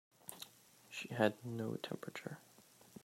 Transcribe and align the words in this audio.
She 0.89 1.09
had 1.09 1.35
no 1.45 1.75
temperature. 1.75 2.39